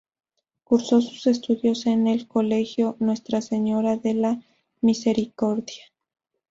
Cursó 0.63 0.99
sus 0.99 1.27
estudios 1.27 1.85
en 1.85 2.07
el 2.07 2.27
colegio 2.27 2.95
Nuestra 2.97 3.39
Señora 3.39 3.97
de 3.97 4.15
la 4.15 4.41
Misericordia. 4.81 5.83